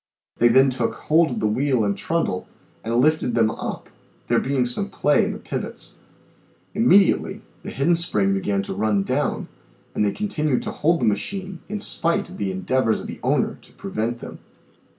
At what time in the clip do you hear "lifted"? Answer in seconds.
2.99-3.35